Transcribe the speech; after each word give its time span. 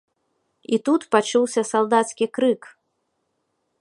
І 0.75 0.79
тут 0.87 1.01
пачуўся 1.15 1.61
салдацкі 1.73 2.25
крык. 2.39 2.61